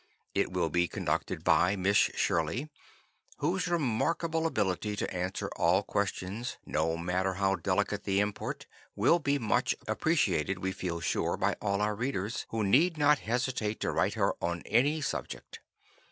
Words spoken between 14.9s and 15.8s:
subject.